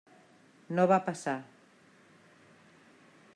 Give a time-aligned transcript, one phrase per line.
[0.79, 1.35] No va passar.